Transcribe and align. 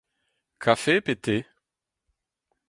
Kafe 0.63 0.95
pe 1.05 1.13
te? 1.23 1.37